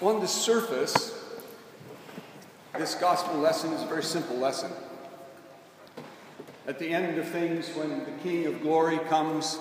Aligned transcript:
On 0.00 0.20
the 0.20 0.26
surface, 0.26 1.14
this 2.76 2.96
gospel 2.96 3.36
lesson 3.36 3.72
is 3.72 3.80
a 3.80 3.86
very 3.86 4.02
simple 4.02 4.36
lesson. 4.36 4.72
At 6.66 6.80
the 6.80 6.88
end 6.88 7.16
of 7.16 7.28
things, 7.28 7.68
when 7.76 8.00
the 8.00 8.10
King 8.22 8.46
of 8.46 8.60
glory 8.60 8.98
comes 9.08 9.56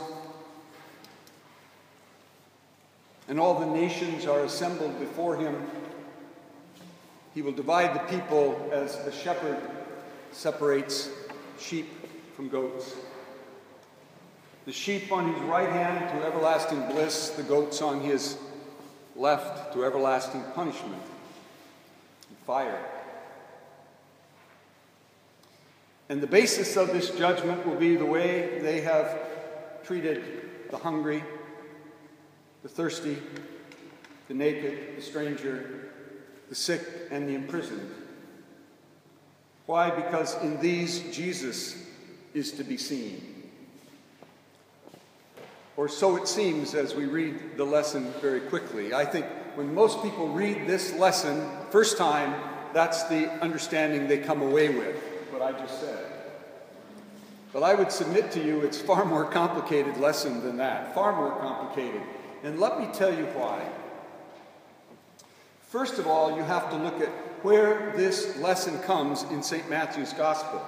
and 3.27 3.39
all 3.39 3.59
the 3.59 3.67
nations 3.67 4.25
are 4.25 4.39
assembled 4.39 4.99
before 4.99 5.37
him, 5.37 5.55
he 7.35 7.43
will 7.43 7.51
divide 7.51 7.93
the 7.93 8.17
people 8.17 8.69
as 8.73 8.95
a 9.05 9.11
shepherd 9.11 9.59
separates 10.31 11.09
sheep 11.59 11.87
from 12.35 12.49
goats. 12.49 12.95
The 14.65 14.73
sheep 14.73 15.11
on 15.11 15.31
his 15.31 15.41
right 15.43 15.69
hand 15.69 16.09
to 16.09 16.25
everlasting 16.25 16.81
bliss, 16.87 17.29
the 17.29 17.43
goats 17.43 17.83
on 17.83 18.01
his 18.01 18.37
left 19.15 19.73
to 19.73 19.85
everlasting 19.85 20.43
punishment 20.55 21.01
and 22.29 22.37
fire. 22.45 22.79
And 26.09 26.21
the 26.21 26.27
basis 26.27 26.75
of 26.75 26.89
this 26.89 27.11
judgment 27.11 27.65
will 27.65 27.75
be 27.75 27.95
the 27.95 28.05
way 28.05 28.59
they 28.59 28.81
have 28.81 29.17
treated 29.83 30.23
the 30.69 30.77
hungry, 30.77 31.23
the 32.61 32.69
thirsty, 32.69 33.17
the 34.27 34.33
naked, 34.33 34.97
the 34.97 35.01
stranger, 35.01 35.91
the 36.49 36.55
sick, 36.55 36.81
and 37.11 37.27
the 37.27 37.35
imprisoned. 37.35 37.89
Why? 39.65 39.89
Because 39.89 40.35
in 40.41 40.59
these 40.59 41.15
Jesus 41.15 41.77
is 42.33 42.51
to 42.53 42.63
be 42.63 42.77
seen. 42.77 43.32
Or 45.75 45.87
so 45.87 46.17
it 46.17 46.27
seems 46.27 46.75
as 46.75 46.93
we 46.93 47.05
read 47.05 47.57
the 47.57 47.63
lesson 47.63 48.13
very 48.21 48.41
quickly. 48.41 48.93
I 48.93 49.05
think 49.05 49.25
when 49.55 49.73
most 49.73 50.01
people 50.03 50.29
read 50.29 50.67
this 50.67 50.93
lesson 50.93 51.49
first 51.71 51.97
time, 51.97 52.35
that's 52.73 53.03
the 53.03 53.29
understanding 53.41 54.07
they 54.07 54.19
come 54.19 54.41
away 54.41 54.69
with, 54.69 54.95
what 55.31 55.41
I 55.41 55.51
just 55.51 55.79
said. 55.79 56.05
But 57.51 57.63
I 57.63 57.75
would 57.75 57.91
submit 57.91 58.31
to 58.31 58.43
you 58.43 58.61
it's 58.61 58.81
far 58.81 59.05
more 59.05 59.25
complicated 59.25 59.97
lesson 59.97 60.43
than 60.43 60.57
that, 60.57 60.95
far 60.95 61.15
more 61.15 61.39
complicated. 61.39 62.01
And 62.43 62.59
let 62.59 62.79
me 62.79 62.87
tell 62.93 63.15
you 63.15 63.25
why. 63.27 63.63
First 65.61 65.97
of 65.97 66.07
all, 66.07 66.35
you 66.35 66.43
have 66.43 66.69
to 66.69 66.75
look 66.75 66.99
at 67.01 67.09
where 67.43 67.93
this 67.95 68.37
lesson 68.37 68.79
comes 68.81 69.23
in 69.23 69.41
St. 69.41 69.69
Matthew's 69.69 70.13
Gospel. 70.13 70.61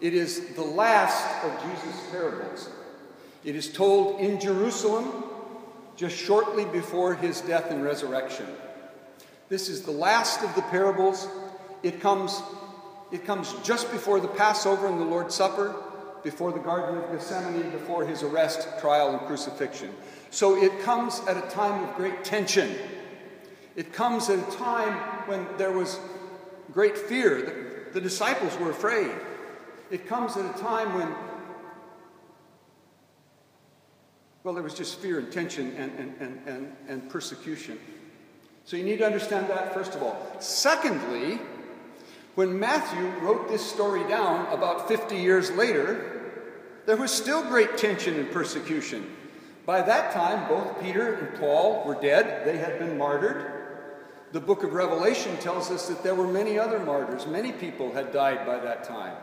It 0.00 0.12
is 0.12 0.54
the 0.54 0.62
last 0.62 1.44
of 1.44 1.62
Jesus' 1.62 2.10
parables. 2.10 2.68
It 3.44 3.56
is 3.56 3.72
told 3.72 4.20
in 4.20 4.40
Jerusalem 4.40 5.24
just 5.96 6.16
shortly 6.16 6.64
before 6.64 7.14
his 7.14 7.40
death 7.42 7.70
and 7.70 7.84
resurrection. 7.84 8.46
This 9.48 9.68
is 9.68 9.82
the 9.82 9.90
last 9.90 10.42
of 10.42 10.54
the 10.54 10.62
parables. 10.62 11.28
It 11.82 12.00
comes, 12.00 12.42
it 13.12 13.26
comes 13.26 13.54
just 13.62 13.90
before 13.92 14.18
the 14.18 14.28
Passover 14.28 14.86
and 14.86 14.98
the 14.98 15.04
Lord's 15.04 15.34
Supper, 15.34 15.76
before 16.22 16.52
the 16.52 16.58
Garden 16.58 16.98
of 16.98 17.12
Gethsemane, 17.12 17.70
before 17.70 18.06
his 18.06 18.22
arrest, 18.22 18.66
trial, 18.80 19.10
and 19.10 19.20
crucifixion. 19.26 19.94
So 20.30 20.56
it 20.56 20.80
comes 20.80 21.20
at 21.28 21.36
a 21.36 21.48
time 21.50 21.84
of 21.84 21.94
great 21.96 22.24
tension. 22.24 22.74
It 23.76 23.92
comes 23.92 24.30
at 24.30 24.38
a 24.38 24.56
time 24.56 24.94
when 25.28 25.46
there 25.58 25.72
was 25.72 26.00
great 26.72 26.96
fear. 26.96 27.42
The, 27.92 27.92
the 27.92 28.00
disciples 28.00 28.56
were 28.58 28.70
afraid. 28.70 29.10
It 29.90 30.06
comes 30.06 30.36
at 30.38 30.44
a 30.44 30.58
time 30.58 30.94
when, 30.94 31.14
well, 34.44 34.52
there 34.52 34.62
was 34.62 34.74
just 34.74 35.00
fear 35.00 35.18
and 35.18 35.32
tension 35.32 35.74
and, 35.78 35.98
and, 35.98 36.14
and, 36.20 36.40
and, 36.46 36.76
and 36.86 37.10
persecution. 37.10 37.78
So 38.66 38.76
you 38.76 38.84
need 38.84 38.98
to 38.98 39.06
understand 39.06 39.48
that, 39.48 39.72
first 39.72 39.94
of 39.94 40.02
all. 40.02 40.20
Secondly, 40.38 41.40
when 42.34 42.58
Matthew 42.58 43.08
wrote 43.26 43.48
this 43.48 43.64
story 43.64 44.06
down 44.06 44.46
about 44.52 44.86
50 44.86 45.16
years 45.16 45.50
later, 45.52 46.32
there 46.84 46.96
was 46.96 47.10
still 47.10 47.42
great 47.42 47.78
tension 47.78 48.16
and 48.16 48.30
persecution. 48.30 49.10
By 49.64 49.80
that 49.80 50.12
time, 50.12 50.46
both 50.46 50.78
Peter 50.82 51.14
and 51.14 51.40
Paul 51.40 51.82
were 51.86 51.94
dead, 51.94 52.46
they 52.46 52.58
had 52.58 52.78
been 52.78 52.98
martyred. 52.98 53.50
The 54.32 54.40
book 54.40 54.62
of 54.62 54.74
Revelation 54.74 55.38
tells 55.38 55.70
us 55.70 55.88
that 55.88 56.02
there 56.02 56.14
were 56.14 56.26
many 56.26 56.58
other 56.58 56.80
martyrs. 56.80 57.26
Many 57.26 57.52
people 57.52 57.92
had 57.92 58.12
died 58.12 58.44
by 58.44 58.58
that 58.58 58.84
time. 58.84 59.16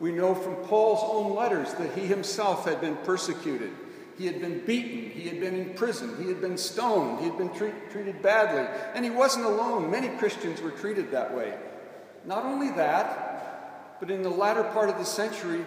We 0.00 0.10
know 0.10 0.34
from 0.34 0.56
Paul's 0.56 1.04
own 1.04 1.36
letters 1.36 1.74
that 1.74 1.96
he 1.96 2.06
himself 2.06 2.64
had 2.64 2.80
been 2.80 2.96
persecuted. 2.96 3.70
He 4.18 4.26
had 4.26 4.40
been 4.40 4.60
beaten. 4.66 5.10
He 5.10 5.28
had 5.28 5.38
been 5.40 5.54
in 5.54 5.74
prison. 5.74 6.16
He 6.20 6.28
had 6.28 6.40
been 6.40 6.58
stoned. 6.58 7.20
He 7.20 7.26
had 7.26 7.38
been 7.38 7.54
treat, 7.54 7.90
treated 7.90 8.20
badly. 8.20 8.66
And 8.94 9.04
he 9.04 9.10
wasn't 9.10 9.46
alone. 9.46 9.90
Many 9.90 10.08
Christians 10.18 10.60
were 10.60 10.72
treated 10.72 11.12
that 11.12 11.34
way. 11.34 11.56
Not 12.26 12.44
only 12.44 12.70
that, 12.72 13.98
but 14.00 14.10
in 14.10 14.22
the 14.22 14.30
latter 14.30 14.64
part 14.64 14.88
of 14.88 14.98
the 14.98 15.04
century, 15.04 15.64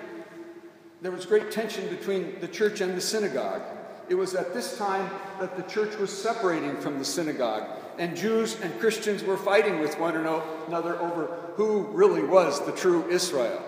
there 1.01 1.11
was 1.11 1.25
great 1.25 1.49
tension 1.51 1.87
between 1.89 2.39
the 2.41 2.47
church 2.47 2.81
and 2.81 2.95
the 2.95 3.01
synagogue. 3.01 3.61
It 4.09 4.15
was 4.15 4.35
at 4.35 4.53
this 4.53 4.77
time 4.77 5.09
that 5.39 5.55
the 5.55 5.63
church 5.63 5.97
was 5.97 6.11
separating 6.11 6.75
from 6.77 6.99
the 6.99 7.05
synagogue, 7.05 7.63
and 7.97 8.15
Jews 8.15 8.59
and 8.61 8.77
Christians 8.79 9.23
were 9.23 9.37
fighting 9.37 9.79
with 9.79 9.97
one 9.97 10.17
another 10.17 10.99
over 10.99 11.53
who 11.55 11.83
really 11.91 12.23
was 12.23 12.63
the 12.65 12.73
true 12.73 13.09
Israel. 13.09 13.63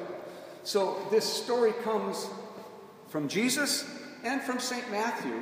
So 0.64 1.08
this 1.10 1.26
story 1.26 1.72
comes 1.84 2.28
from 3.08 3.30
Jesus 3.30 3.90
and 4.24 4.42
from 4.42 4.60
St. 4.60 4.90
Matthew 4.90 5.42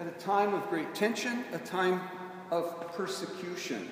at 0.00 0.06
a 0.06 0.12
time 0.12 0.54
of 0.54 0.68
great 0.70 0.94
tension, 0.94 1.44
a 1.52 1.58
time 1.58 2.00
of 2.50 2.92
persecution. 2.94 3.88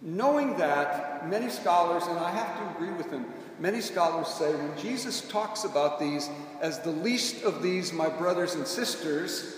Knowing 0.00 0.56
that, 0.56 1.28
many 1.28 1.48
scholars, 1.48 2.04
and 2.06 2.18
I 2.18 2.30
have 2.30 2.58
to 2.58 2.76
agree 2.76 2.92
with 2.96 3.10
them, 3.10 3.26
many 3.60 3.80
scholars 3.80 4.28
say 4.28 4.52
when 4.54 4.76
Jesus 4.76 5.20
talks 5.28 5.64
about 5.64 6.00
these 6.00 6.28
as 6.60 6.80
the 6.80 6.90
least 6.90 7.44
of 7.44 7.62
these, 7.62 7.92
my 7.92 8.08
brothers 8.08 8.54
and 8.54 8.66
sisters, 8.66 9.56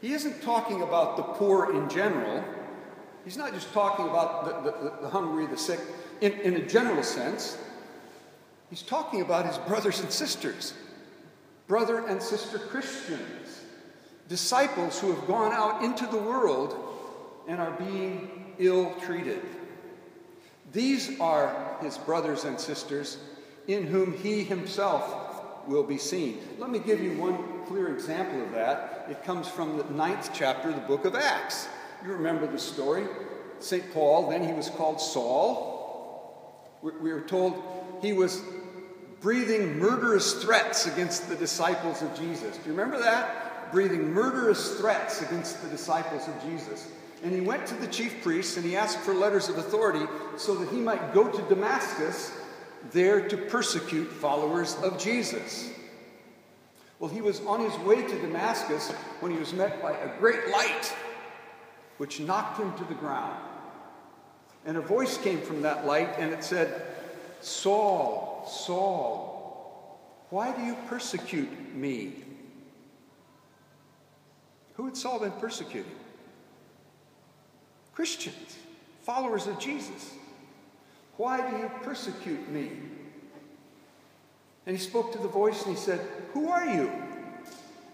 he 0.00 0.12
isn't 0.12 0.42
talking 0.42 0.82
about 0.82 1.16
the 1.16 1.22
poor 1.22 1.74
in 1.74 1.88
general. 1.88 2.42
He's 3.24 3.36
not 3.36 3.52
just 3.54 3.72
talking 3.72 4.08
about 4.08 4.64
the, 4.64 4.70
the, 4.70 5.02
the 5.02 5.08
hungry, 5.08 5.46
the 5.46 5.56
sick, 5.56 5.80
in, 6.20 6.32
in 6.40 6.54
a 6.54 6.66
general 6.66 7.02
sense. 7.02 7.56
He's 8.70 8.82
talking 8.82 9.20
about 9.20 9.46
his 9.46 9.58
brothers 9.58 10.00
and 10.00 10.10
sisters, 10.10 10.74
brother 11.66 12.06
and 12.06 12.22
sister 12.22 12.58
Christians, 12.58 13.62
disciples 14.28 15.00
who 15.00 15.12
have 15.12 15.26
gone 15.26 15.52
out 15.52 15.82
into 15.82 16.06
the 16.06 16.18
world 16.18 16.76
and 17.48 17.60
are 17.60 17.72
being 17.72 18.54
ill 18.58 18.94
treated. 19.00 19.40
These 20.72 21.20
are 21.20 21.76
his 21.80 21.98
brothers 21.98 22.44
and 22.44 22.58
sisters 22.58 23.18
in 23.66 23.86
whom 23.86 24.12
he 24.12 24.44
himself 24.44 25.66
will 25.66 25.82
be 25.82 25.98
seen. 25.98 26.40
Let 26.58 26.70
me 26.70 26.78
give 26.78 27.00
you 27.00 27.16
one 27.18 27.64
clear 27.66 27.94
example 27.94 28.42
of 28.42 28.52
that. 28.52 29.06
It 29.08 29.24
comes 29.24 29.48
from 29.48 29.78
the 29.78 29.84
ninth 29.84 30.30
chapter 30.34 30.70
of 30.70 30.74
the 30.74 30.82
book 30.82 31.04
of 31.04 31.14
Acts. 31.14 31.68
You 32.04 32.12
remember 32.12 32.46
the 32.46 32.58
story. 32.58 33.06
St. 33.60 33.92
Paul, 33.92 34.28
then 34.28 34.46
he 34.46 34.52
was 34.52 34.68
called 34.68 35.00
Saul. 35.00 35.70
We 36.82 37.10
are 37.12 37.22
told 37.22 37.62
he 38.02 38.12
was 38.12 38.42
breathing 39.24 39.78
murderous 39.78 40.34
threats 40.44 40.86
against 40.86 41.30
the 41.30 41.34
disciples 41.36 42.02
of 42.02 42.14
Jesus. 42.14 42.58
Do 42.58 42.64
you 42.66 42.76
remember 42.76 42.98
that? 42.98 43.72
Breathing 43.72 44.12
murderous 44.12 44.78
threats 44.78 45.22
against 45.22 45.62
the 45.62 45.68
disciples 45.70 46.28
of 46.28 46.42
Jesus. 46.42 46.92
And 47.22 47.32
he 47.32 47.40
went 47.40 47.66
to 47.68 47.74
the 47.76 47.86
chief 47.86 48.22
priests 48.22 48.58
and 48.58 48.66
he 48.66 48.76
asked 48.76 48.98
for 48.98 49.14
letters 49.14 49.48
of 49.48 49.56
authority 49.56 50.04
so 50.36 50.54
that 50.56 50.68
he 50.68 50.76
might 50.76 51.14
go 51.14 51.26
to 51.26 51.42
Damascus 51.48 52.36
there 52.92 53.26
to 53.26 53.38
persecute 53.38 54.12
followers 54.12 54.76
of 54.82 54.98
Jesus. 54.98 55.70
Well, 56.98 57.10
he 57.10 57.22
was 57.22 57.40
on 57.46 57.60
his 57.60 57.78
way 57.78 58.02
to 58.02 58.20
Damascus 58.20 58.90
when 59.20 59.32
he 59.32 59.38
was 59.38 59.54
met 59.54 59.80
by 59.80 59.92
a 59.92 60.18
great 60.18 60.48
light, 60.50 60.94
which 61.96 62.20
knocked 62.20 62.60
him 62.60 62.74
to 62.74 62.84
the 62.84 62.94
ground. 62.94 63.38
And 64.66 64.76
a 64.76 64.82
voice 64.82 65.16
came 65.16 65.40
from 65.40 65.62
that 65.62 65.86
light 65.86 66.10
and 66.18 66.30
it 66.30 66.44
said, 66.44 66.82
Saul, 67.40 68.33
Saul, 68.48 69.98
why 70.30 70.52
do 70.52 70.62
you 70.62 70.76
persecute 70.88 71.74
me? 71.74 72.14
Who 74.74 74.86
had 74.86 74.96
Saul 74.96 75.20
been 75.20 75.32
persecuting? 75.32 75.92
Christians, 77.94 78.58
followers 79.02 79.46
of 79.46 79.58
Jesus. 79.58 80.14
Why 81.16 81.48
do 81.48 81.56
you 81.58 81.70
persecute 81.82 82.48
me? 82.50 82.70
And 84.66 84.76
he 84.76 84.82
spoke 84.82 85.12
to 85.12 85.18
the 85.18 85.28
voice 85.28 85.64
and 85.64 85.76
he 85.76 85.80
said, 85.80 86.00
Who 86.32 86.48
are 86.48 86.66
you? 86.66 86.90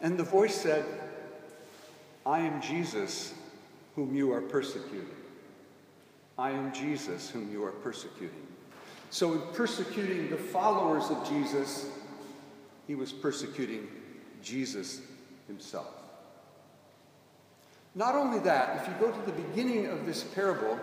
And 0.00 0.18
the 0.18 0.24
voice 0.24 0.54
said, 0.54 0.84
I 2.24 2.40
am 2.40 2.62
Jesus 2.62 3.34
whom 3.94 4.14
you 4.14 4.32
are 4.32 4.40
persecuting. 4.40 5.06
I 6.38 6.52
am 6.52 6.72
Jesus 6.72 7.28
whom 7.28 7.52
you 7.52 7.64
are 7.64 7.72
persecuting. 7.72 8.46
So, 9.10 9.32
in 9.32 9.40
persecuting 9.52 10.30
the 10.30 10.36
followers 10.36 11.10
of 11.10 11.28
Jesus, 11.28 11.90
he 12.86 12.94
was 12.94 13.12
persecuting 13.12 13.88
Jesus 14.42 15.00
himself. 15.48 15.88
Not 17.94 18.14
only 18.14 18.38
that, 18.40 18.80
if 18.80 18.88
you 18.88 18.94
go 19.04 19.10
to 19.12 19.26
the 19.26 19.32
beginning 19.32 19.86
of 19.86 20.06
this 20.06 20.22
parable, 20.22 20.78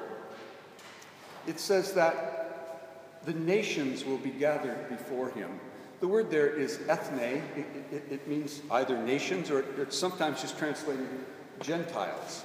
it 1.47 1.59
says 1.59 1.93
that 1.93 3.21
the 3.25 3.33
nations 3.33 4.03
will 4.03 4.17
be 4.17 4.29
gathered 4.29 4.89
before 4.89 5.29
him. 5.29 5.59
The 6.01 6.07
word 6.07 6.29
there 6.29 6.49
is 6.49 6.79
ethne. 6.87 7.41
It, 7.55 7.65
it, 7.91 8.03
it 8.11 8.27
means 8.27 8.61
either 8.69 8.97
nations 9.01 9.49
or 9.49 9.65
it's 9.81 9.97
sometimes 9.97 10.41
just 10.41 10.57
translated 10.57 11.07
Gentiles. 11.61 12.43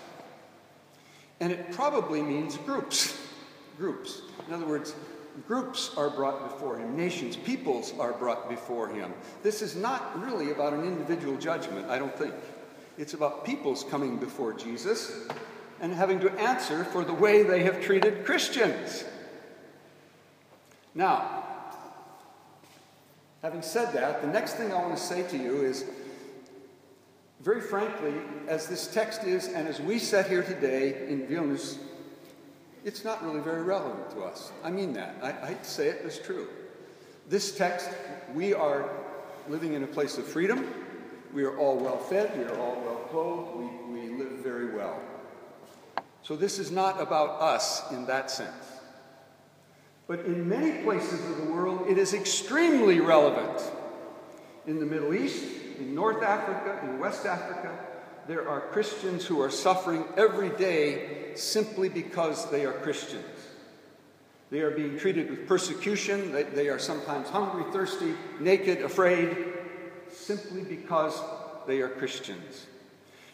And 1.41 1.53
it 1.53 1.73
probably 1.73 2.23
means 2.23 2.57
groups. 2.59 3.19
groups. 3.77 4.23
In 4.47 4.55
other 4.55 4.67
words, 4.67 4.95
groups 5.47 5.93
are 5.97 6.11
brought 6.11 6.51
before 6.51 6.79
him, 6.79 6.97
nations, 6.97 7.37
peoples 7.37 7.93
are 7.99 8.13
brought 8.13 8.49
before 8.49 8.89
him. 8.89 9.13
This 9.43 9.63
is 9.63 9.77
not 9.77 10.21
really 10.21 10.51
about 10.51 10.73
an 10.73 10.85
individual 10.85 11.37
judgment, 11.37 11.89
I 11.89 11.99
don't 11.99 12.17
think. 12.17 12.35
It's 12.99 13.15
about 13.15 13.45
peoples 13.45 13.85
coming 13.85 14.19
before 14.19 14.53
Jesus 14.53 15.27
and 15.81 15.93
having 15.93 16.21
to 16.21 16.31
answer 16.33 16.85
for 16.85 17.05
the 17.05 17.15
way 17.15 17.43
they 17.43 17.63
have 17.63 17.83
treated 17.83 18.25
Christians. 18.25 19.05
Now, 20.95 21.45
having 23.41 23.63
said 23.63 23.93
that, 23.95 24.21
the 24.21 24.29
next 24.29 24.55
thing 24.55 24.73
I 24.73 24.77
want 24.77 24.97
to 24.97 25.03
say 25.03 25.27
to 25.29 25.37
you 25.37 25.63
is 25.63 25.87
very 27.41 27.61
frankly, 27.61 28.15
as 28.47 28.69
this 28.69 28.87
text 28.87 29.25
is, 29.25 29.49
and 29.49 29.67
as 29.67 29.81
we 29.81 29.99
sit 29.99 30.27
here 30.27 30.45
today 30.45 31.09
in 31.09 31.27
Vilnius, 31.27 31.79
it's 32.85 33.05
not 33.05 33.25
really 33.25 33.41
very 33.41 33.63
relevant 33.63 34.11
to 34.13 34.23
us. 34.23 34.53
I 34.65 34.71
mean 34.71 34.93
that. 34.95 35.17
I, 35.23 35.31
I 35.31 35.57
say 35.63 35.89
it, 35.89 36.03
it's 36.05 36.19
true. 36.19 36.49
This 37.29 37.57
text, 37.57 37.89
we 38.35 38.53
are 38.55 38.91
living 39.49 39.75
in 39.75 39.85
a 39.85 39.87
place 39.87 40.19
of 40.19 40.27
freedom. 40.27 40.73
We 41.33 41.45
are 41.45 41.57
all 41.59 41.77
well 41.79 41.99
fed. 41.99 42.37
We 42.37 42.45
are 42.45 42.59
all 42.59 42.81
well 42.81 43.07
clothed. 43.11 43.57
We, 43.57 44.09
we 44.09 44.17
live 44.17 44.33
very 44.43 44.75
well. 44.75 45.01
So 46.23 46.37
this 46.37 46.59
is 46.59 46.71
not 46.71 47.01
about 47.01 47.41
us 47.41 47.91
in 47.93 48.07
that 48.07 48.31
sense. 48.31 48.73
But 50.07 50.21
in 50.21 50.49
many 50.49 50.83
places 50.83 51.25
of 51.31 51.39
the 51.39 51.53
world, 51.53 51.87
it 51.89 51.99
is 51.99 52.15
extremely 52.15 53.01
relevant. 53.01 53.63
In 54.67 54.79
the 54.79 54.87
Middle 54.87 55.15
East, 55.15 55.45
in 55.79 55.95
North 55.95 56.23
Africa, 56.23 56.81
in 56.85 56.99
West 56.99 57.27
Africa, 57.27 57.77
there 58.29 58.49
are 58.49 58.61
Christians 58.61 59.27
who 59.27 59.41
are 59.41 59.51
suffering 59.51 60.05
every 60.17 60.51
day 60.51 61.33
simply 61.35 61.89
because 61.89 62.51
they 62.51 62.65
are 62.65 62.73
Christians. 62.73 63.25
They 64.51 64.61
are 64.61 64.71
being 64.71 64.99
treated 64.99 65.31
with 65.31 65.49
persecution. 65.49 66.31
They, 66.31 66.43
they 66.43 66.69
are 66.69 66.79
sometimes 66.79 67.29
hungry, 67.29 67.65
thirsty, 67.73 68.15
naked, 68.39 68.83
afraid, 68.83 69.37
simply 70.13 70.63
because 70.63 71.19
they 71.67 71.81
are 71.81 71.89
Christians. 71.89 72.67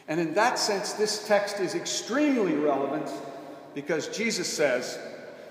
And 0.06 0.20
in 0.20 0.34
that 0.34 0.58
sense, 0.58 0.94
this 0.94 1.26
text 1.26 1.60
is 1.60 1.74
extremely 1.74 2.54
relevant 2.54 3.10
because 3.74 4.08
Jesus 4.08 4.50
says, 4.50 4.98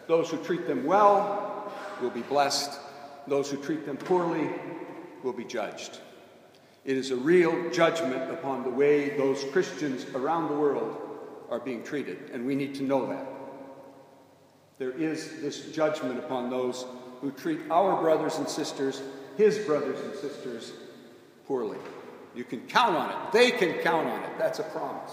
Those 0.07 0.31
who 0.31 0.43
treat 0.43 0.67
them 0.67 0.85
well 0.85 1.71
will 2.01 2.09
be 2.09 2.21
blessed, 2.21 2.79
those 3.27 3.51
who 3.51 3.61
treat 3.61 3.85
them 3.85 3.97
poorly 3.97 4.49
will 5.21 5.33
be 5.33 5.43
judged. 5.43 5.99
It 6.87 6.95
is 6.95 7.11
a 7.11 7.17
real 7.17 7.69
judgment 7.69 8.31
upon 8.31 8.63
the 8.63 8.69
way 8.69 9.09
those 9.17 9.43
Christians 9.51 10.05
around 10.15 10.47
the 10.47 10.55
world 10.55 10.95
are 11.49 11.59
being 11.59 11.83
treated, 11.83 12.31
and 12.31 12.47
we 12.47 12.55
need 12.55 12.75
to 12.75 12.83
know 12.83 13.05
that. 13.07 13.27
There 14.77 14.91
is 14.91 15.41
this 15.41 15.65
judgment 15.73 16.17
upon 16.17 16.49
those 16.49 16.85
who 17.19 17.31
treat 17.31 17.59
our 17.69 18.01
brothers 18.01 18.37
and 18.37 18.47
sisters, 18.47 19.01
his 19.35 19.57
brothers 19.59 19.99
and 19.99 20.15
sisters, 20.15 20.71
poorly. 21.45 21.77
You 22.33 22.45
can 22.45 22.61
count 22.67 22.95
on 22.95 23.09
it. 23.09 23.33
They 23.33 23.51
can 23.51 23.73
count 23.79 24.07
on 24.07 24.23
it. 24.23 24.29
That's 24.37 24.59
a 24.59 24.63
promise. 24.63 25.11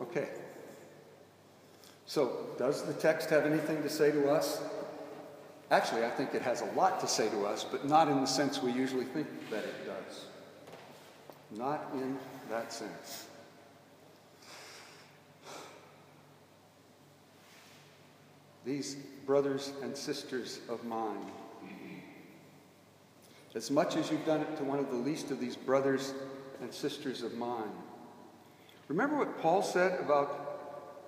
Okay. 0.00 0.30
So, 2.06 2.54
does 2.58 2.84
the 2.84 2.94
text 2.94 3.28
have 3.28 3.44
anything 3.44 3.82
to 3.82 3.90
say 3.90 4.10
to 4.12 4.30
us? 4.30 4.62
Actually, 5.70 6.04
I 6.04 6.10
think 6.10 6.34
it 6.34 6.42
has 6.42 6.62
a 6.62 6.72
lot 6.72 6.98
to 7.00 7.06
say 7.06 7.28
to 7.28 7.46
us, 7.46 7.64
but 7.64 7.86
not 7.86 8.08
in 8.08 8.20
the 8.20 8.26
sense 8.26 8.60
we 8.60 8.72
usually 8.72 9.04
think 9.04 9.28
that 9.50 9.62
it 9.62 9.86
does. 9.86 10.24
Not 11.56 11.86
in 11.94 12.18
that 12.48 12.72
sense. 12.72 13.26
These 18.64 18.96
brothers 19.26 19.72
and 19.82 19.96
sisters 19.96 20.58
of 20.68 20.84
mine, 20.84 21.24
as 23.54 23.70
much 23.70 23.96
as 23.96 24.10
you've 24.10 24.26
done 24.26 24.40
it 24.40 24.56
to 24.56 24.64
one 24.64 24.80
of 24.80 24.90
the 24.90 24.96
least 24.96 25.30
of 25.30 25.40
these 25.40 25.56
brothers 25.56 26.14
and 26.60 26.72
sisters 26.74 27.22
of 27.22 27.34
mine, 27.34 27.70
remember 28.88 29.16
what 29.16 29.40
Paul 29.40 29.62
said 29.62 30.00
about 30.00 30.49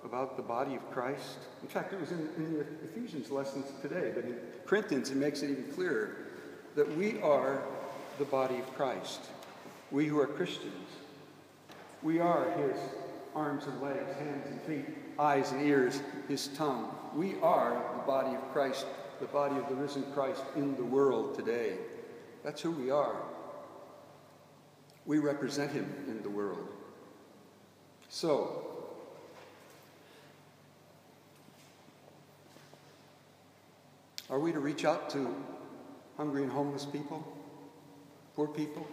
about 0.05 0.37
the 0.37 0.43
body 0.43 0.75
of 0.75 0.91
Christ. 0.91 1.37
In 1.61 1.67
fact, 1.67 1.93
it 1.93 1.99
was 1.99 2.11
in, 2.11 2.29
in 2.37 2.53
the 2.53 2.65
Ephesians 2.83 3.31
lessons 3.31 3.65
today, 3.81 4.11
but 4.13 4.25
in 4.25 4.35
Corinthians 4.65 5.09
it 5.09 5.17
makes 5.17 5.41
it 5.41 5.51
even 5.51 5.71
clearer 5.73 6.17
that 6.75 6.97
we 6.97 7.21
are 7.21 7.61
the 8.19 8.25
body 8.25 8.57
of 8.57 8.73
Christ. 8.75 9.21
We 9.91 10.05
who 10.07 10.19
are 10.19 10.27
Christians. 10.27 10.89
We 12.01 12.19
are 12.19 12.49
his 12.51 12.77
arms 13.35 13.65
and 13.65 13.81
legs, 13.81 14.17
hands 14.17 14.47
and 14.47 14.61
feet, 14.63 14.85
eyes 15.17 15.51
and 15.51 15.61
ears, 15.61 16.01
his 16.27 16.47
tongue. 16.49 16.93
We 17.15 17.35
are 17.41 17.81
the 17.97 18.03
body 18.03 18.35
of 18.35 18.51
Christ, 18.51 18.85
the 19.19 19.27
body 19.27 19.55
of 19.57 19.69
the 19.69 19.75
risen 19.75 20.03
Christ 20.13 20.43
in 20.55 20.75
the 20.75 20.83
world 20.83 21.35
today. 21.35 21.77
That's 22.43 22.61
who 22.61 22.71
we 22.71 22.91
are. 22.91 23.15
We 25.05 25.19
represent 25.19 25.71
him 25.71 25.91
in 26.07 26.21
the 26.23 26.29
world. 26.29 26.67
So, 28.09 28.72
Are 34.33 34.39
we 34.39 34.51
to 34.51 34.59
reach 34.59 34.83
out 34.83 35.11
to 35.11 35.31
hungry 36.17 36.41
and 36.41 36.51
homeless 36.51 36.85
people? 36.85 37.23
Poor 38.35 38.47
people? 38.47 38.87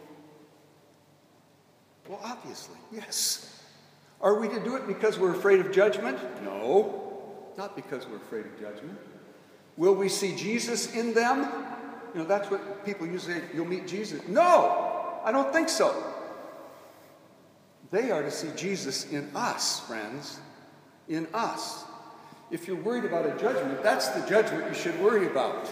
Well, 2.06 2.20
obviously, 2.22 2.76
yes. 2.92 3.64
Are 4.20 4.38
we 4.38 4.50
to 4.50 4.62
do 4.62 4.76
it 4.76 4.87
because 4.87 5.19
we're 5.19 5.34
afraid 5.34 5.60
of 5.60 5.72
judgment? 5.72 6.19
No, 6.44 7.48
not 7.56 7.75
because 7.75 8.06
we're 8.06 8.19
afraid 8.19 8.44
of 8.44 8.60
judgment. 8.60 8.98
Will 9.78 9.94
we 9.94 10.10
see 10.10 10.37
Jesus 10.37 10.94
in 10.94 11.14
them? 11.14 11.50
You 12.12 12.20
know, 12.20 12.26
that's 12.26 12.50
what 12.50 12.84
people 12.84 13.06
usually 13.06 13.40
say, 13.40 13.44
you'll 13.54 13.64
meet 13.64 13.86
Jesus. 13.86 14.20
No, 14.29 15.22
I 15.24 15.32
don't 15.32 15.55
think 15.55 15.70
so. 15.70 16.05
They 17.91 18.10
are 18.10 18.22
to 18.22 18.31
see 18.31 18.50
Jesus 18.56 19.10
in 19.10 19.31
us, 19.34 19.81
friends, 19.81 20.38
in 21.08 21.26
us. 21.32 21.84
If 22.50 22.66
you're 22.66 22.76
worried 22.76 23.04
about 23.04 23.26
a 23.26 23.38
judgment, 23.38 23.82
that's 23.82 24.08
the 24.08 24.26
judgment 24.28 24.66
you 24.69 24.74
should 24.74 25.00
worry 25.00 25.26
about, 25.26 25.69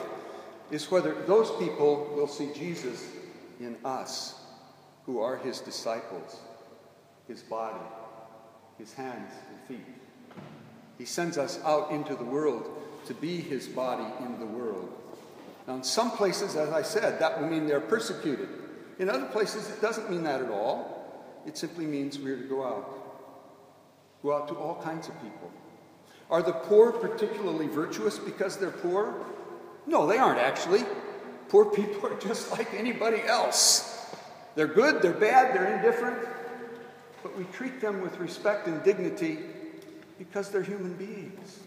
is 0.70 0.90
whether 0.90 1.14
those 1.24 1.50
people 1.58 2.10
will 2.14 2.28
see 2.28 2.52
Jesus 2.54 3.08
in 3.58 3.76
us, 3.84 4.34
who 5.04 5.20
are 5.20 5.36
his 5.36 5.60
disciples, 5.60 6.38
his 7.26 7.42
body, 7.42 7.84
his 8.78 8.92
hands 8.92 9.32
and 9.50 9.60
feet. 9.66 9.86
He 10.98 11.04
sends 11.04 11.36
us 11.36 11.58
out 11.64 11.90
into 11.90 12.14
the 12.14 12.24
world 12.24 12.70
to 13.06 13.14
be 13.14 13.40
his 13.40 13.66
body 13.66 14.06
in 14.24 14.38
the 14.38 14.46
world. 14.46 14.92
Now, 15.66 15.76
in 15.76 15.82
some 15.82 16.12
places, 16.12 16.56
as 16.56 16.70
I 16.70 16.82
said, 16.82 17.18
that 17.18 17.40
will 17.40 17.48
mean 17.48 17.66
they're 17.66 17.80
persecuted. 17.80 18.48
In 18.98 19.08
other 19.08 19.26
places, 19.26 19.68
it 19.68 19.80
doesn't 19.80 20.10
mean 20.10 20.22
that 20.24 20.42
at 20.42 20.50
all. 20.50 21.42
It 21.46 21.56
simply 21.56 21.86
means 21.86 22.18
we're 22.18 22.36
to 22.36 22.48
go 22.48 22.64
out. 22.64 22.94
Go 24.22 24.34
out 24.34 24.48
to 24.48 24.54
all 24.54 24.80
kinds 24.82 25.08
of 25.08 25.14
people. 25.22 25.50
Are 26.30 26.42
the 26.42 26.52
poor 26.52 26.92
particularly 26.92 27.68
virtuous 27.68 28.18
because 28.18 28.56
they're 28.56 28.70
poor? 28.70 29.14
No, 29.86 30.06
they 30.06 30.18
aren't 30.18 30.40
actually. 30.40 30.84
Poor 31.48 31.64
people 31.64 32.06
are 32.06 32.18
just 32.20 32.52
like 32.52 32.74
anybody 32.74 33.22
else. 33.22 34.14
They're 34.54 34.66
good, 34.66 35.00
they're 35.00 35.12
bad, 35.12 35.54
they're 35.54 35.76
indifferent, 35.76 36.18
but 37.22 37.36
we 37.38 37.44
treat 37.44 37.80
them 37.80 38.00
with 38.02 38.18
respect 38.18 38.66
and 38.66 38.82
dignity 38.82 39.38
because 40.18 40.50
they're 40.50 40.62
human 40.62 40.94
beings. 40.94 41.60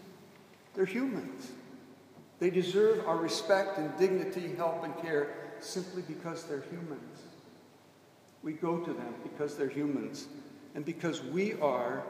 They're 0.74 0.84
humans. 0.84 1.50
They 2.38 2.50
deserve 2.50 3.06
our 3.06 3.16
respect 3.16 3.78
and 3.78 3.96
dignity, 3.98 4.54
help, 4.56 4.84
and 4.84 4.96
care 5.00 5.34
simply 5.60 6.02
because 6.02 6.44
they're 6.44 6.64
humans. 6.70 7.22
We 8.42 8.52
go 8.52 8.78
to 8.78 8.92
them 8.92 9.14
because 9.22 9.56
they're 9.56 9.68
humans 9.68 10.26
and 10.74 10.84
because 10.84 11.22
we 11.22 11.54
are 11.60 12.02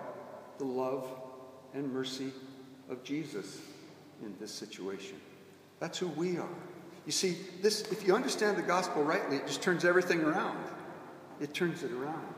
the 0.59 0.64
love 0.64 1.06
and 1.75 1.93
mercy 1.93 2.33
of 2.91 3.02
Jesus 3.05 3.61
in 4.23 4.35
this 4.41 4.52
situation. 4.52 5.17
That's 5.81 5.99
who 5.99 6.09
we 6.09 6.38
are. 6.38 6.49
You 7.07 7.12
see, 7.12 7.37
this 7.61 7.83
if 7.91 8.07
you 8.07 8.14
understand 8.14 8.57
the 8.57 8.62
gospel 8.62 9.02
rightly, 9.02 9.37
it 9.37 9.47
just 9.47 9.62
turns 9.62 9.85
everything 9.85 10.21
around. 10.21 10.64
It 11.41 11.55
turns 11.55 11.83
it 11.83 11.91
around. 11.91 12.35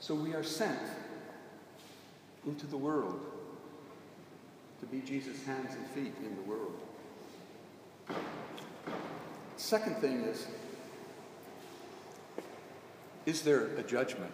So 0.00 0.14
we 0.14 0.34
are 0.34 0.42
sent 0.42 0.80
into 2.46 2.66
the 2.66 2.76
world 2.76 3.20
to 4.80 4.86
be 4.86 5.00
Jesus' 5.00 5.44
hands 5.44 5.74
and 5.74 5.86
feet 5.88 6.14
in 6.24 6.34
the 6.34 6.42
world. 6.42 6.74
Second 9.56 9.96
thing 9.98 10.22
is 10.22 10.46
is 13.26 13.42
there 13.42 13.66
a 13.76 13.82
judgment? 13.82 14.32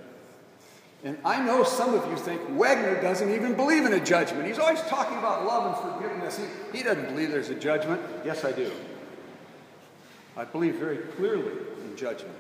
And 1.07 1.17
I 1.25 1.41
know 1.41 1.63
some 1.63 1.95
of 1.95 2.05
you 2.11 2.17
think 2.17 2.41
Wagner 2.59 3.01
doesn't 3.01 3.33
even 3.33 3.55
believe 3.55 3.85
in 3.85 3.93
a 3.93 4.05
judgment. 4.05 4.45
He's 4.45 4.59
always 4.59 4.81
talking 4.83 5.17
about 5.17 5.47
love 5.47 5.85
and 5.85 5.95
forgiveness. 5.95 6.37
He, 6.37 6.79
he 6.79 6.83
doesn't 6.83 7.07
believe 7.07 7.31
there's 7.31 7.49
a 7.49 7.55
judgment. 7.55 8.03
Yes, 8.25 8.45
I 8.45 8.51
do. 8.51 8.73
I 10.37 10.45
believe 10.45 10.75
very 10.75 10.97
clearly 10.97 11.53
in 11.85 11.97
judgment. 11.97 12.35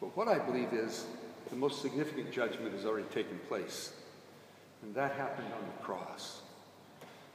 But 0.00 0.16
what 0.16 0.28
I 0.28 0.38
believe 0.38 0.72
is 0.72 1.04
the 1.50 1.56
most 1.56 1.82
significant 1.82 2.32
judgment 2.32 2.72
has 2.72 2.86
already 2.86 3.08
taken 3.08 3.38
place. 3.46 3.92
And 4.82 4.94
that 4.94 5.12
happened 5.12 5.52
on 5.52 5.66
the 5.76 5.84
cross. 5.84 6.40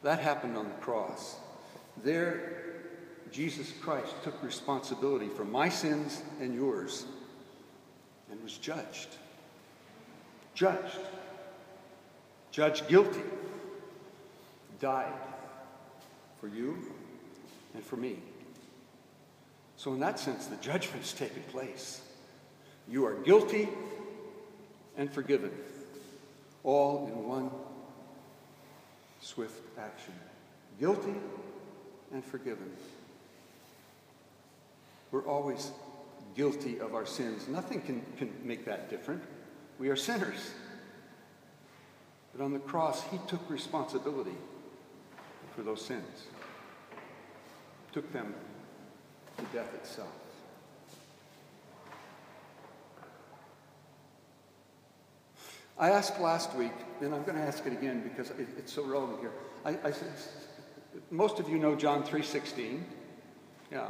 That 0.01 0.17
happened 0.17 0.57
on 0.57 0.65
the 0.65 0.83
cross. 0.83 1.35
There, 2.03 2.87
Jesus 3.31 3.71
Christ 3.81 4.15
took 4.23 4.41
responsibility 4.41 5.27
for 5.27 5.45
my 5.45 5.69
sins 5.69 6.23
and 6.39 6.55
yours 6.55 7.05
was 8.51 8.57
judged. 8.57 9.07
Judged. 10.53 10.99
Judged 12.51 12.87
guilty. 12.89 13.21
Died 14.79 15.13
for 16.39 16.47
you 16.47 16.77
and 17.73 17.83
for 17.83 17.95
me. 17.95 18.17
So, 19.77 19.93
in 19.93 19.99
that 20.01 20.19
sense, 20.19 20.47
the 20.47 20.57
judgment's 20.57 21.13
taken 21.13 21.41
place. 21.43 22.01
You 22.89 23.05
are 23.05 23.15
guilty 23.15 23.69
and 24.97 25.11
forgiven, 25.11 25.51
all 26.63 27.07
in 27.07 27.27
one 27.27 27.51
swift 29.21 29.61
action. 29.79 30.13
Guilty 30.79 31.15
and 32.11 32.23
forgiven. 32.25 32.69
We're 35.11 35.25
always 35.25 35.71
guilty 36.35 36.79
of 36.79 36.95
our 36.95 37.05
sins. 37.05 37.47
Nothing 37.47 37.81
can, 37.81 38.05
can 38.17 38.33
make 38.43 38.65
that 38.65 38.89
different. 38.89 39.23
We 39.79 39.89
are 39.89 39.95
sinners. 39.95 40.51
But 42.33 42.43
on 42.43 42.53
the 42.53 42.59
cross, 42.59 43.03
he 43.03 43.19
took 43.27 43.41
responsibility 43.49 44.35
for 45.55 45.63
those 45.63 45.83
sins, 45.83 46.27
took 47.91 48.11
them 48.13 48.33
to 49.37 49.43
death 49.53 49.73
itself. 49.73 50.09
I 55.77 55.89
asked 55.89 56.19
last 56.19 56.53
week, 56.55 56.73
and 57.01 57.13
I'm 57.13 57.23
going 57.23 57.37
to 57.37 57.43
ask 57.43 57.65
it 57.65 57.73
again 57.73 58.01
because 58.03 58.29
it, 58.31 58.47
it's 58.57 58.71
so 58.71 58.83
relevant 58.83 59.19
here. 59.19 59.31
I, 59.65 59.77
I 59.83 59.91
said, 59.91 60.11
most 61.09 61.39
of 61.39 61.49
you 61.49 61.57
know 61.57 61.75
John 61.75 62.03
3.16. 62.03 62.83
Yeah. 63.71 63.87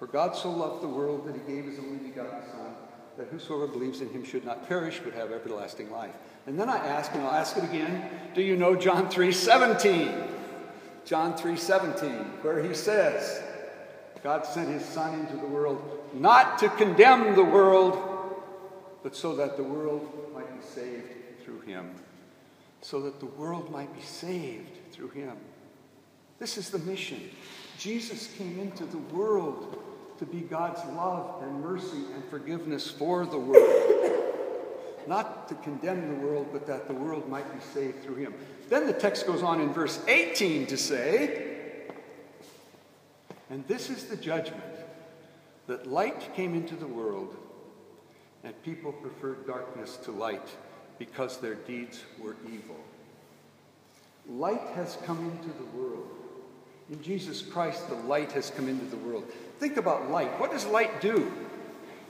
For 0.00 0.06
God 0.06 0.34
so 0.34 0.50
loved 0.50 0.82
the 0.82 0.88
world 0.88 1.26
that 1.26 1.34
he 1.34 1.40
gave 1.40 1.66
his 1.66 1.78
only 1.78 1.98
begotten 1.98 2.40
Son, 2.50 2.72
that 3.18 3.26
whosoever 3.26 3.66
believes 3.66 4.00
in 4.00 4.08
him 4.08 4.24
should 4.24 4.46
not 4.46 4.66
perish 4.66 4.98
but 5.04 5.12
have 5.12 5.30
everlasting 5.30 5.90
life. 5.90 6.14
And 6.46 6.58
then 6.58 6.70
I 6.70 6.78
ask, 6.78 7.12
and 7.12 7.22
I'll 7.22 7.34
ask 7.34 7.58
it 7.58 7.64
again, 7.64 8.08
do 8.34 8.40
you 8.40 8.56
know 8.56 8.74
John 8.74 9.10
3.17? 9.10 10.26
John 11.04 11.34
3.17, 11.34 12.42
where 12.42 12.62
he 12.62 12.72
says, 12.72 13.42
God 14.22 14.46
sent 14.46 14.70
his 14.70 14.86
Son 14.86 15.20
into 15.20 15.36
the 15.36 15.46
world 15.46 15.82
not 16.14 16.58
to 16.60 16.70
condemn 16.70 17.34
the 17.34 17.44
world, 17.44 17.98
but 19.02 19.14
so 19.14 19.36
that 19.36 19.58
the 19.58 19.62
world 19.62 20.32
might 20.34 20.48
be 20.58 20.66
saved 20.66 21.12
through 21.44 21.60
him. 21.60 21.94
So 22.80 23.02
that 23.02 23.20
the 23.20 23.26
world 23.26 23.70
might 23.70 23.94
be 23.94 24.00
saved 24.00 24.78
through 24.92 25.10
him. 25.10 25.36
This 26.38 26.56
is 26.56 26.70
the 26.70 26.78
mission. 26.78 27.20
Jesus 27.76 28.34
came 28.38 28.58
into 28.58 28.86
the 28.86 28.98
world 29.14 29.76
to 30.20 30.26
be 30.26 30.40
God's 30.40 30.84
love 30.94 31.42
and 31.42 31.62
mercy 31.62 32.04
and 32.14 32.22
forgiveness 32.26 32.90
for 32.90 33.24
the 33.24 33.38
world. 33.38 34.26
Not 35.06 35.48
to 35.48 35.54
condemn 35.56 36.08
the 36.08 36.26
world, 36.26 36.48
but 36.52 36.66
that 36.66 36.86
the 36.86 36.92
world 36.92 37.26
might 37.26 37.50
be 37.54 37.64
saved 37.72 38.04
through 38.04 38.16
him. 38.16 38.34
Then 38.68 38.86
the 38.86 38.92
text 38.92 39.26
goes 39.26 39.42
on 39.42 39.62
in 39.62 39.72
verse 39.72 39.98
18 40.06 40.66
to 40.66 40.76
say, 40.76 41.88
And 43.48 43.66
this 43.66 43.88
is 43.88 44.04
the 44.04 44.16
judgment 44.16 44.62
that 45.66 45.86
light 45.86 46.34
came 46.34 46.54
into 46.54 46.76
the 46.76 46.86
world, 46.86 47.34
and 48.44 48.62
people 48.62 48.92
preferred 48.92 49.46
darkness 49.46 49.96
to 50.04 50.10
light 50.10 50.48
because 50.98 51.38
their 51.38 51.54
deeds 51.54 52.04
were 52.22 52.36
evil. 52.52 52.76
Light 54.28 54.68
has 54.74 54.98
come 55.06 55.30
into 55.30 55.48
the 55.56 55.64
world. 55.78 56.19
In 56.90 57.00
Jesus 57.02 57.40
Christ, 57.40 57.88
the 57.88 57.94
light 57.94 58.32
has 58.32 58.50
come 58.50 58.68
into 58.68 58.84
the 58.84 58.96
world. 58.96 59.24
Think 59.58 59.76
about 59.76 60.10
light. 60.10 60.40
What 60.40 60.50
does 60.50 60.66
light 60.66 61.00
do? 61.00 61.32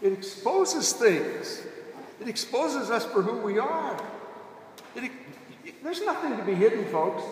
It 0.00 0.12
exposes 0.12 0.92
things, 0.94 1.62
it 2.20 2.28
exposes 2.28 2.90
us 2.90 3.04
for 3.04 3.22
who 3.22 3.38
we 3.38 3.58
are. 3.58 4.02
It, 4.96 5.04
it, 5.64 5.84
there's 5.84 6.02
nothing 6.02 6.36
to 6.36 6.42
be 6.42 6.54
hidden, 6.54 6.84
folks. 6.86 7.22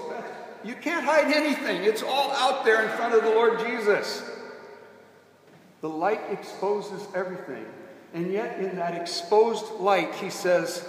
You 0.64 0.74
can't 0.74 1.04
hide 1.04 1.32
anything, 1.32 1.84
it's 1.84 2.02
all 2.02 2.30
out 2.32 2.64
there 2.64 2.82
in 2.82 2.96
front 2.96 3.14
of 3.14 3.22
the 3.22 3.30
Lord 3.30 3.60
Jesus. 3.60 4.22
The 5.80 5.88
light 5.88 6.20
exposes 6.30 7.06
everything. 7.14 7.64
And 8.12 8.32
yet, 8.32 8.58
in 8.58 8.76
that 8.76 8.94
exposed 8.94 9.66
light, 9.80 10.14
he 10.14 10.30
says, 10.30 10.88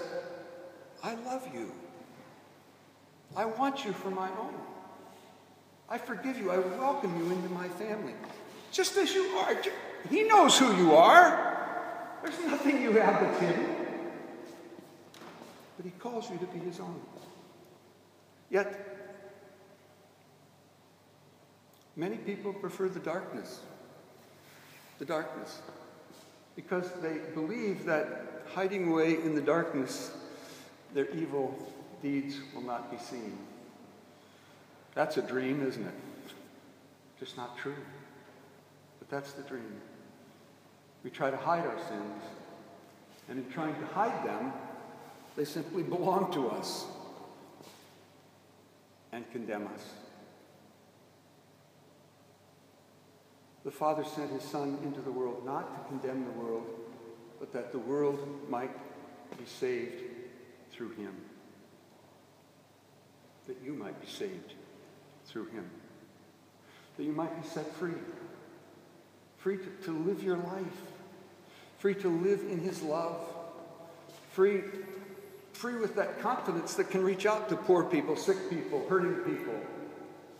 I 1.03 1.15
love 1.15 1.47
you. 1.53 1.71
I 3.35 3.45
want 3.45 3.85
you 3.85 3.93
for 3.93 4.09
my 4.09 4.29
own. 4.29 4.53
I 5.89 5.97
forgive 5.97 6.37
you. 6.37 6.51
I 6.51 6.59
welcome 6.59 7.17
you 7.17 7.31
into 7.31 7.49
my 7.49 7.67
family. 7.67 8.13
Just 8.71 8.95
as 8.97 9.13
you 9.13 9.23
are. 9.39 9.55
He 10.09 10.23
knows 10.23 10.57
who 10.57 10.75
you 10.77 10.95
are. 10.95 11.57
There's 12.23 12.39
nothing 12.45 12.81
you 12.81 12.91
have 12.93 13.21
that's 13.21 13.39
hidden. 13.39 13.75
But 15.77 15.85
he 15.85 15.91
calls 15.91 16.29
you 16.29 16.37
to 16.37 16.45
be 16.45 16.59
his 16.59 16.79
own. 16.79 16.99
Yet, 18.49 18.85
many 21.95 22.17
people 22.17 22.53
prefer 22.53 22.89
the 22.89 22.99
darkness. 22.99 23.59
The 24.99 25.05
darkness. 25.05 25.59
Because 26.55 26.91
they 27.01 27.19
believe 27.33 27.85
that 27.85 28.43
hiding 28.53 28.91
away 28.91 29.13
in 29.13 29.33
the 29.33 29.41
darkness, 29.41 30.11
their 30.93 31.09
evil 31.11 31.55
deeds 32.01 32.35
will 32.53 32.63
not 32.63 32.91
be 32.91 32.97
seen. 32.97 33.37
That's 34.99 35.15
a 35.15 35.21
dream, 35.21 35.65
isn't 35.65 35.87
it? 35.87 35.93
Just 37.21 37.37
not 37.37 37.57
true. 37.57 37.77
But 38.99 39.09
that's 39.09 39.31
the 39.31 39.43
dream. 39.43 39.79
We 41.05 41.09
try 41.09 41.31
to 41.31 41.37
hide 41.37 41.65
our 41.65 41.77
sins, 41.87 42.21
and 43.29 43.39
in 43.39 43.49
trying 43.49 43.75
to 43.75 43.85
hide 43.93 44.27
them, 44.27 44.51
they 45.37 45.45
simply 45.45 45.83
belong 45.83 46.33
to 46.33 46.49
us 46.49 46.85
and 49.13 49.23
condemn 49.31 49.67
us. 49.67 49.85
The 53.63 53.71
Father 53.71 54.03
sent 54.03 54.31
his 54.31 54.43
Son 54.43 54.79
into 54.83 54.99
the 54.99 55.13
world 55.13 55.45
not 55.45 55.81
to 55.81 55.87
condemn 55.87 56.25
the 56.25 56.41
world, 56.41 56.67
but 57.39 57.53
that 57.53 57.71
the 57.71 57.79
world 57.79 58.19
might 58.49 58.75
be 59.37 59.45
saved 59.45 60.03
through 60.73 60.89
him. 60.95 61.15
That 63.47 63.55
you 63.63 63.71
might 63.71 63.97
be 64.01 64.07
saved 64.07 64.55
through 65.29 65.47
him. 65.47 65.69
That 66.97 67.03
you 67.03 67.13
might 67.13 67.41
be 67.41 67.47
set 67.47 67.73
free. 67.75 67.93
Free 69.37 69.57
to, 69.57 69.69
to 69.85 69.91
live 69.91 70.23
your 70.23 70.37
life. 70.37 70.81
Free 71.77 71.95
to 71.95 72.09
live 72.09 72.41
in 72.41 72.59
his 72.59 72.81
love. 72.81 73.21
Free, 74.31 74.63
free 75.53 75.75
with 75.75 75.95
that 75.95 76.19
confidence 76.19 76.73
that 76.75 76.89
can 76.89 77.03
reach 77.03 77.25
out 77.25 77.49
to 77.49 77.55
poor 77.55 77.83
people, 77.85 78.15
sick 78.15 78.49
people, 78.49 78.85
hurting 78.89 79.15
people. 79.33 79.55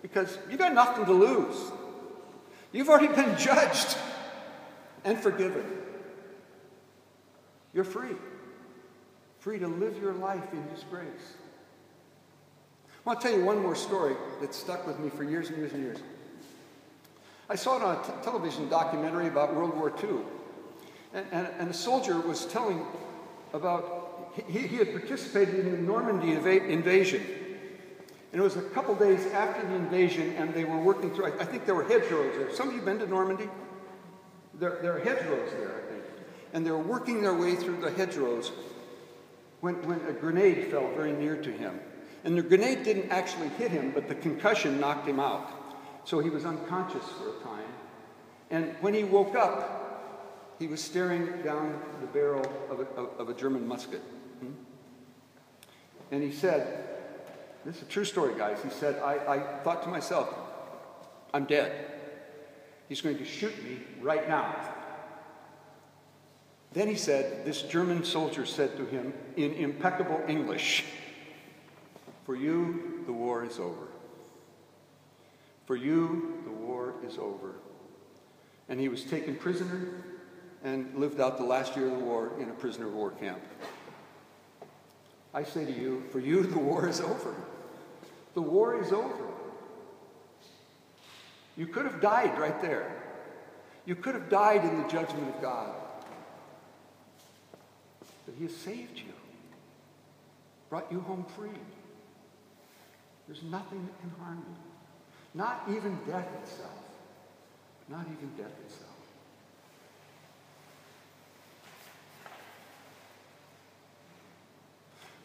Because 0.01 0.37
you've 0.49 0.59
got 0.59 0.73
nothing 0.73 1.05
to 1.05 1.13
lose. 1.13 1.55
You've 2.71 2.89
already 2.89 3.13
been 3.13 3.37
judged 3.37 3.97
and 5.03 5.17
forgiven. 5.17 5.65
You're 7.73 7.83
free. 7.83 8.15
Free 9.39 9.59
to 9.59 9.67
live 9.67 9.97
your 10.01 10.13
life 10.13 10.51
in 10.51 10.63
his 10.69 10.83
grace. 10.89 11.07
I 13.09 13.13
want 13.13 13.21
to 13.21 13.27
tell 13.27 13.39
you 13.39 13.43
one 13.43 13.59
more 13.63 13.75
story 13.75 14.15
that 14.39 14.53
stuck 14.53 14.85
with 14.85 14.99
me 14.99 15.09
for 15.09 15.23
years 15.23 15.49
and 15.49 15.57
years 15.57 15.73
and 15.73 15.81
years. 15.81 15.97
I 17.49 17.55
saw 17.55 17.77
it 17.77 17.81
on 17.81 17.97
a 17.97 18.03
t- 18.03 18.13
television 18.21 18.69
documentary 18.69 19.27
about 19.27 19.55
World 19.55 19.75
War 19.75 19.91
II. 20.03 20.19
And, 21.15 21.25
and, 21.31 21.47
and 21.57 21.69
a 21.71 21.73
soldier 21.73 22.19
was 22.19 22.45
telling 22.45 22.85
about, 23.51 24.31
he, 24.47 24.59
he 24.59 24.75
had 24.75 24.91
participated 24.91 25.55
in 25.55 25.71
the 25.71 25.77
Normandy 25.79 26.33
inv- 26.33 26.69
invasion. 26.69 27.25
And 28.31 28.39
it 28.39 28.43
was 28.43 28.57
a 28.57 28.61
couple 28.61 28.93
days 28.93 29.25
after 29.33 29.65
the 29.67 29.73
invasion, 29.73 30.35
and 30.35 30.53
they 30.53 30.65
were 30.65 30.77
working 30.77 31.11
through, 31.11 31.33
I, 31.33 31.39
I 31.39 31.45
think 31.45 31.65
there 31.65 31.73
were 31.73 31.85
hedgerows 31.85 32.37
there. 32.37 32.53
Some 32.53 32.69
of 32.69 32.75
you 32.75 32.81
been 32.81 32.99
to 32.99 33.07
Normandy? 33.07 33.49
There, 34.53 34.77
there 34.83 34.95
are 34.95 34.99
hedgerows 34.99 35.49
there, 35.53 35.71
I 35.83 35.91
think. 35.91 36.03
And 36.53 36.63
they 36.63 36.69
were 36.69 36.77
working 36.77 37.23
their 37.23 37.33
way 37.33 37.55
through 37.55 37.81
the 37.81 37.89
hedgerows 37.89 38.51
when, 39.61 39.81
when 39.87 39.99
a 40.07 40.13
grenade 40.13 40.67
fell 40.67 40.87
very 40.93 41.13
near 41.13 41.37
to 41.37 41.51
him. 41.51 41.79
And 42.23 42.37
the 42.37 42.41
grenade 42.41 42.83
didn't 42.83 43.09
actually 43.11 43.49
hit 43.49 43.71
him, 43.71 43.91
but 43.91 44.07
the 44.07 44.15
concussion 44.15 44.79
knocked 44.79 45.07
him 45.07 45.19
out. 45.19 45.51
So 46.03 46.19
he 46.19 46.29
was 46.29 46.45
unconscious 46.45 47.05
for 47.05 47.37
a 47.37 47.43
time. 47.43 47.67
And 48.51 48.75
when 48.81 48.93
he 48.93 49.03
woke 49.03 49.35
up, 49.35 50.55
he 50.59 50.67
was 50.67 50.83
staring 50.83 51.41
down 51.43 51.79
the 52.01 52.07
barrel 52.07 52.51
of 52.69 52.79
a, 52.79 52.83
of 53.21 53.29
a 53.29 53.33
German 53.33 53.67
musket. 53.67 54.01
Hmm? 54.39 54.51
And 56.11 56.23
he 56.23 56.31
said, 56.31 56.89
This 57.63 57.77
is 57.77 57.83
a 57.83 57.85
true 57.85 58.05
story, 58.05 58.33
guys. 58.37 58.57
He 58.63 58.69
said, 58.69 59.01
I, 59.01 59.35
I 59.35 59.39
thought 59.63 59.83
to 59.83 59.89
myself, 59.89 60.33
I'm 61.33 61.45
dead. 61.45 61.85
He's 62.89 63.01
going 63.01 63.17
to 63.19 63.25
shoot 63.25 63.63
me 63.63 63.79
right 64.01 64.27
now. 64.27 64.55
Then 66.73 66.87
he 66.87 66.95
said, 66.95 67.45
This 67.45 67.61
German 67.61 68.03
soldier 68.03 68.45
said 68.45 68.75
to 68.77 68.85
him 68.85 69.13
in 69.37 69.53
impeccable 69.53 70.21
English, 70.27 70.85
For 72.29 72.35
you, 72.35 73.01
the 73.07 73.11
war 73.11 73.43
is 73.43 73.57
over. 73.57 73.87
For 75.65 75.75
you, 75.75 76.43
the 76.45 76.51
war 76.51 76.93
is 77.03 77.17
over. 77.17 77.55
And 78.69 78.79
he 78.79 78.87
was 78.87 79.03
taken 79.03 79.33
prisoner 79.33 79.87
and 80.63 80.93
lived 80.93 81.19
out 81.19 81.39
the 81.39 81.43
last 81.43 81.75
year 81.75 81.87
of 81.87 81.93
the 81.93 82.05
war 82.05 82.33
in 82.39 82.47
a 82.47 82.53
prisoner 82.53 82.85
of 82.85 82.93
war 82.93 83.09
camp. 83.09 83.41
I 85.33 85.43
say 85.43 85.65
to 85.65 85.71
you, 85.71 86.03
for 86.11 86.19
you, 86.19 86.43
the 86.55 86.59
war 86.59 86.87
is 86.87 87.01
over. 87.01 87.33
The 88.35 88.43
war 88.43 88.79
is 88.79 88.91
over. 88.91 89.25
You 91.57 91.65
could 91.65 91.85
have 91.87 91.99
died 91.99 92.37
right 92.37 92.61
there. 92.61 92.95
You 93.87 93.95
could 93.95 94.13
have 94.13 94.29
died 94.29 94.63
in 94.63 94.83
the 94.83 94.87
judgment 94.87 95.35
of 95.35 95.41
God. 95.41 95.73
But 98.27 98.35
He 98.37 98.43
has 98.43 98.55
saved 98.55 98.99
you, 98.99 99.13
brought 100.69 100.91
you 100.91 100.99
home 100.99 101.25
free. 101.35 101.49
There's 103.29 103.43
nothing 103.43 103.85
that 103.85 104.01
can 104.01 104.09
harm 104.19 104.43
you. 104.49 104.55
Not 105.35 105.63
even 105.69 105.99
death 106.07 106.27
itself. 106.41 106.71
Not 107.87 108.07
even 108.07 108.31
death 108.35 108.57
itself. 108.65 108.89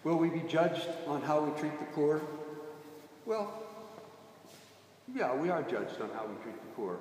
Will 0.04 0.18
we 0.18 0.28
be 0.28 0.40
judged 0.40 0.86
on 1.06 1.22
how 1.22 1.40
we 1.40 1.58
treat 1.58 1.78
the 1.78 1.86
poor? 1.86 2.20
Well, 3.24 3.54
yeah, 5.14 5.34
we 5.34 5.48
are 5.48 5.62
judged 5.62 5.98
on 6.02 6.10
how 6.10 6.26
we 6.26 6.42
treat 6.42 6.60
the 6.60 6.74
poor, 6.76 6.98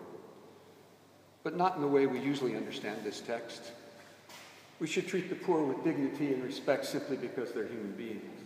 but 1.43 1.57
not 1.57 1.75
in 1.75 1.81
the 1.81 1.87
way 1.87 2.07
we 2.07 2.19
usually 2.19 2.55
understand 2.55 3.03
this 3.03 3.19
text. 3.19 3.73
We 4.79 4.87
should 4.87 5.09
treat 5.09 5.27
the 5.27 5.35
poor 5.35 5.63
with 5.63 5.83
dignity 5.83 6.33
and 6.33 6.41
respect 6.41 6.85
simply 6.85 7.17
because 7.17 7.51
they're 7.51 7.67
human 7.67 7.91
beings. 7.91 8.42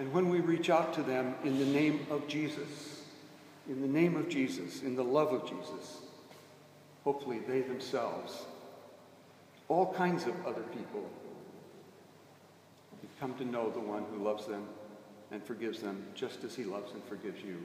And 0.00 0.10
when 0.14 0.30
we 0.30 0.40
reach 0.40 0.70
out 0.70 0.94
to 0.94 1.02
them 1.02 1.34
in 1.44 1.58
the 1.58 1.66
name 1.66 2.06
of 2.10 2.26
Jesus, 2.26 3.02
in 3.68 3.82
the 3.82 3.86
name 3.86 4.16
of 4.16 4.30
Jesus, 4.30 4.82
in 4.82 4.96
the 4.96 5.04
love 5.04 5.30
of 5.34 5.46
Jesus, 5.46 5.98
hopefully 7.04 7.40
they 7.46 7.60
themselves, 7.60 8.46
all 9.68 9.92
kinds 9.92 10.26
of 10.26 10.34
other 10.46 10.62
people, 10.62 11.04
come 13.20 13.34
to 13.34 13.44
know 13.44 13.68
the 13.68 13.78
one 13.78 14.04
who 14.10 14.24
loves 14.24 14.46
them 14.46 14.66
and 15.30 15.44
forgives 15.44 15.82
them 15.82 16.02
just 16.14 16.42
as 16.44 16.56
he 16.56 16.64
loves 16.64 16.92
and 16.92 17.04
forgives 17.04 17.42
you. 17.44 17.58